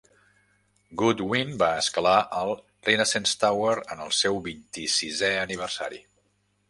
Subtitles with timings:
[1.01, 2.53] Goodwin va escalar el
[2.87, 6.03] Renaissance Tower en el seu vint-i-sisè aniversari.